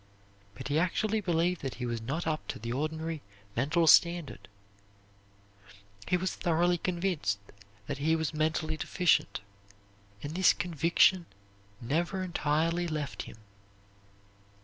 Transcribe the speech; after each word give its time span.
But 0.55 0.69
he 0.69 0.79
actually 0.79 1.21
believed 1.21 1.61
that 1.61 1.75
he 1.75 1.85
was 1.85 2.01
not 2.01 2.25
up 2.25 2.47
to 2.47 2.57
the 2.57 2.71
ordinary 2.71 3.21
mental 3.55 3.85
standard; 3.85 4.47
he 6.07 6.17
was 6.17 6.33
thoroughly 6.33 6.79
convinced 6.79 7.37
that 7.85 7.99
he 7.99 8.15
was 8.15 8.33
mentally 8.33 8.77
deficient, 8.77 9.41
and 10.23 10.33
this 10.33 10.53
conviction 10.53 11.27
never 11.79 12.23
entirely 12.23 12.87
left 12.87 13.21
him. 13.29 13.37